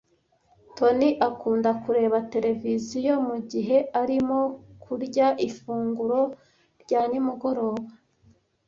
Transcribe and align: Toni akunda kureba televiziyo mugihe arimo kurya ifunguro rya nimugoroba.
Toni 0.75 1.09
akunda 1.27 1.69
kureba 1.83 2.17
televiziyo 2.33 3.13
mugihe 3.27 3.77
arimo 4.01 4.39
kurya 4.83 5.27
ifunguro 5.47 6.19
rya 6.83 7.01
nimugoroba. 7.09 7.83